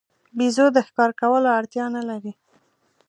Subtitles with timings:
[0.37, 2.33] بیزو د ښکار کولو اړتیا نه لري.